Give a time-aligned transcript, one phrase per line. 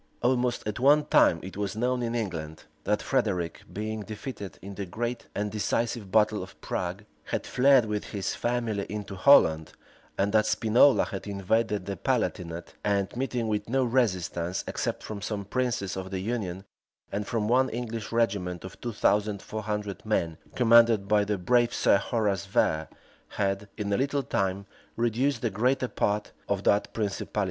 [0.23, 4.87] Almost at one time it was known in England, that Frederic, being defeated in the
[4.87, 9.73] great and decisive battle of Prague, had fled with his family into Holland,
[10.17, 15.45] and that Spinola had invaded the Palatinate, and, meeting with no resistance, except from some
[15.45, 16.65] princes of the union,
[17.11, 21.75] and from one English regiment of two thousand four hundred men, commanded by the brave
[21.75, 22.87] Sir Horace Vere,[]
[23.27, 24.65] had, in a little time,
[24.95, 27.39] reduced the greater part of that principality.